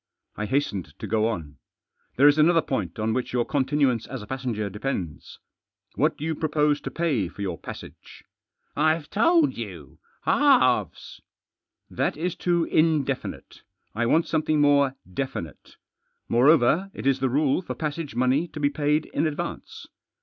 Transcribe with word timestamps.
I 0.35 0.47
hastened 0.47 0.97
to 0.97 1.05
go 1.05 1.27
on." 1.27 1.57
There 2.15 2.27
is 2.27 2.39
another 2.39 2.63
point 2.63 2.97
on 2.97 3.13
which 3.13 3.33
your 3.33 3.45
continuance 3.45 4.07
as 4.07 4.23
a 4.23 4.25
passenger 4.25 4.67
depends. 4.67 5.37
What 5.93 6.17
do 6.17 6.25
you 6.25 6.33
propose 6.33 6.81
to 6.81 6.89
pay 6.89 7.27
for 7.27 7.43
your 7.43 7.59
passage?"" 7.59 8.23
I've 8.91 9.11
told 9.11 9.55
you— 9.55 9.99
halves."" 10.25 11.21
That 12.01 12.17
is 12.17 12.35
too 12.35 12.63
indefinite. 12.63 13.61
I 13.93 14.07
want 14.07 14.25
something 14.25 14.59
more 14.59 14.95
definite. 15.13 15.77
Moreover, 16.27 16.89
it 16.95 17.05
is 17.05 17.19
the 17.19 17.29
rule 17.29 17.61
for 17.61 17.75
passage 17.75 18.15
money 18.15 18.47
to 18.47 18.59
be 18.59 18.71
paid 18.71 19.05
in 19.05 19.27
advance." 19.27 19.85